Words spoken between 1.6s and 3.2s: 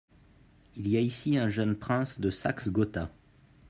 prince de Saxe-Gotha.